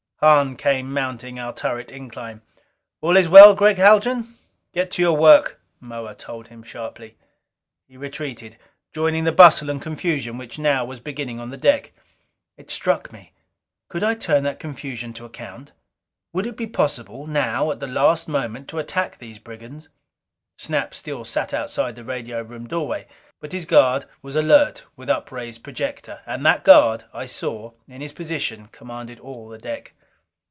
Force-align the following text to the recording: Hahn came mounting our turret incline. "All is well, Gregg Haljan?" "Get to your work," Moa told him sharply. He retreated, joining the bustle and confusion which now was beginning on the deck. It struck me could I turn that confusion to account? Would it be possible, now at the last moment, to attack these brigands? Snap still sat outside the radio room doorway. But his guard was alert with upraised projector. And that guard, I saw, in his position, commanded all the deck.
Hahn 0.23 0.55
came 0.55 0.93
mounting 0.93 1.39
our 1.39 1.51
turret 1.51 1.89
incline. 1.91 2.43
"All 3.01 3.17
is 3.17 3.27
well, 3.27 3.55
Gregg 3.55 3.77
Haljan?" 3.77 4.37
"Get 4.71 4.91
to 4.91 5.01
your 5.01 5.17
work," 5.17 5.59
Moa 5.79 6.13
told 6.13 6.49
him 6.49 6.61
sharply. 6.61 7.17
He 7.87 7.97
retreated, 7.97 8.59
joining 8.93 9.23
the 9.23 9.31
bustle 9.31 9.71
and 9.71 9.81
confusion 9.81 10.37
which 10.37 10.59
now 10.59 10.85
was 10.85 10.99
beginning 10.99 11.39
on 11.39 11.49
the 11.49 11.57
deck. 11.57 11.91
It 12.55 12.69
struck 12.69 13.11
me 13.11 13.33
could 13.89 14.03
I 14.03 14.13
turn 14.13 14.43
that 14.43 14.59
confusion 14.59 15.11
to 15.13 15.25
account? 15.25 15.71
Would 16.33 16.45
it 16.45 16.55
be 16.55 16.67
possible, 16.67 17.25
now 17.25 17.71
at 17.71 17.79
the 17.79 17.87
last 17.87 18.27
moment, 18.27 18.67
to 18.67 18.77
attack 18.77 19.17
these 19.17 19.39
brigands? 19.39 19.89
Snap 20.55 20.93
still 20.93 21.25
sat 21.25 21.51
outside 21.51 21.95
the 21.95 22.03
radio 22.03 22.43
room 22.43 22.67
doorway. 22.67 23.07
But 23.39 23.53
his 23.53 23.65
guard 23.65 24.05
was 24.21 24.35
alert 24.35 24.83
with 24.95 25.09
upraised 25.09 25.63
projector. 25.63 26.19
And 26.27 26.45
that 26.45 26.63
guard, 26.63 27.05
I 27.11 27.25
saw, 27.25 27.71
in 27.87 28.01
his 28.01 28.13
position, 28.13 28.67
commanded 28.67 29.19
all 29.19 29.49
the 29.49 29.57
deck. 29.57 29.95